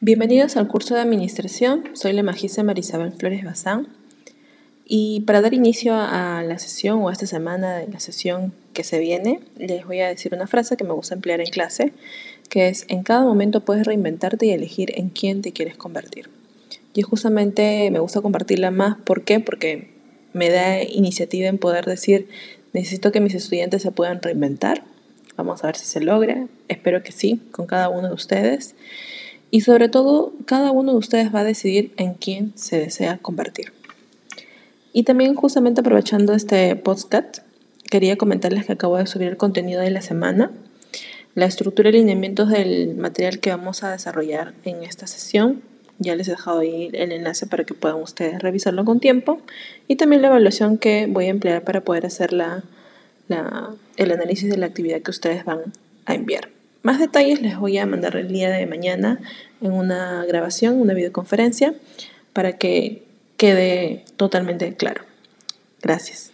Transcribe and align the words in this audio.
Bienvenidos 0.00 0.56
al 0.56 0.68
curso 0.68 0.94
de 0.94 1.00
Administración. 1.00 1.82
Soy 1.94 2.12
la 2.12 2.22
magistra 2.22 2.62
Marisabel 2.62 3.10
Flores 3.14 3.42
Bazán. 3.42 3.88
Y 4.84 5.22
para 5.22 5.40
dar 5.40 5.54
inicio 5.54 5.92
a 5.96 6.44
la 6.46 6.60
sesión 6.60 7.02
o 7.02 7.08
a 7.08 7.12
esta 7.12 7.26
semana 7.26 7.78
de 7.78 7.88
la 7.88 7.98
sesión 7.98 8.54
que 8.74 8.84
se 8.84 9.00
viene, 9.00 9.40
les 9.56 9.84
voy 9.84 9.98
a 9.98 10.06
decir 10.06 10.32
una 10.32 10.46
frase 10.46 10.76
que 10.76 10.84
me 10.84 10.92
gusta 10.92 11.16
emplear 11.16 11.40
en 11.40 11.48
clase, 11.48 11.92
que 12.48 12.68
es, 12.68 12.84
en 12.86 13.02
cada 13.02 13.24
momento 13.24 13.64
puedes 13.64 13.84
reinventarte 13.88 14.46
y 14.46 14.50
elegir 14.50 14.92
en 14.96 15.08
quién 15.08 15.42
te 15.42 15.50
quieres 15.50 15.76
convertir. 15.76 16.30
Y 16.94 17.02
justamente 17.02 17.90
me 17.90 17.98
gusta 17.98 18.20
compartirla 18.20 18.70
más, 18.70 18.98
¿por 18.98 19.24
qué? 19.24 19.40
Porque 19.40 19.90
me 20.32 20.48
da 20.48 20.80
iniciativa 20.80 21.48
en 21.48 21.58
poder 21.58 21.86
decir, 21.86 22.28
necesito 22.72 23.10
que 23.10 23.18
mis 23.18 23.34
estudiantes 23.34 23.82
se 23.82 23.90
puedan 23.90 24.22
reinventar. 24.22 24.84
Vamos 25.36 25.64
a 25.64 25.66
ver 25.66 25.76
si 25.76 25.86
se 25.86 26.00
logra. 26.00 26.46
Espero 26.68 27.02
que 27.02 27.10
sí, 27.10 27.40
con 27.50 27.66
cada 27.66 27.88
uno 27.88 28.06
de 28.06 28.14
ustedes. 28.14 28.76
Y 29.50 29.62
sobre 29.62 29.88
todo, 29.88 30.32
cada 30.44 30.72
uno 30.72 30.92
de 30.92 30.98
ustedes 30.98 31.34
va 31.34 31.40
a 31.40 31.44
decidir 31.44 31.92
en 31.96 32.14
quién 32.14 32.52
se 32.56 32.78
desea 32.78 33.18
convertir. 33.18 33.72
Y 34.92 35.04
también 35.04 35.34
justamente 35.34 35.80
aprovechando 35.80 36.34
este 36.34 36.76
podcast, 36.76 37.38
quería 37.90 38.16
comentarles 38.16 38.66
que 38.66 38.72
acabo 38.72 38.96
de 38.96 39.06
subir 39.06 39.28
el 39.28 39.36
contenido 39.36 39.80
de 39.80 39.90
la 39.90 40.02
semana, 40.02 40.50
la 41.34 41.46
estructura 41.46 41.88
y 41.88 41.92
lineamientos 41.92 42.50
del 42.50 42.94
material 42.96 43.38
que 43.38 43.50
vamos 43.50 43.84
a 43.84 43.92
desarrollar 43.92 44.54
en 44.64 44.82
esta 44.82 45.06
sesión. 45.06 45.62
Ya 45.98 46.14
les 46.14 46.28
he 46.28 46.32
dejado 46.32 46.60
ahí 46.60 46.90
el 46.92 47.12
enlace 47.12 47.46
para 47.46 47.64
que 47.64 47.74
puedan 47.74 48.00
ustedes 48.02 48.40
revisarlo 48.40 48.84
con 48.84 49.00
tiempo 49.00 49.40
y 49.88 49.96
también 49.96 50.22
la 50.22 50.28
evaluación 50.28 50.78
que 50.78 51.06
voy 51.06 51.26
a 51.26 51.30
emplear 51.30 51.62
para 51.62 51.80
poder 51.80 52.06
hacer 52.06 52.32
la, 52.32 52.64
el 53.96 54.12
análisis 54.12 54.48
de 54.50 54.56
la 54.56 54.66
actividad 54.66 55.00
que 55.00 55.10
ustedes 55.10 55.44
van 55.44 55.60
a 56.06 56.14
enviar. 56.14 56.57
Más 56.88 56.98
detalles 56.98 57.42
les 57.42 57.58
voy 57.58 57.76
a 57.76 57.84
mandar 57.84 58.16
el 58.16 58.28
día 58.28 58.48
de 58.48 58.64
mañana 58.64 59.20
en 59.60 59.72
una 59.72 60.24
grabación, 60.24 60.80
una 60.80 60.94
videoconferencia, 60.94 61.74
para 62.32 62.56
que 62.56 63.02
quede 63.36 64.06
totalmente 64.16 64.74
claro. 64.74 65.04
Gracias. 65.82 66.32